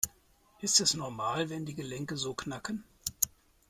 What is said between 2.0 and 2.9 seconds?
so knacken?